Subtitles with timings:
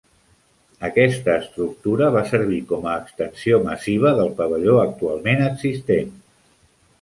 [0.87, 6.11] Aquesta estructura va servir com a extensió massiva del pavelló actualment existent.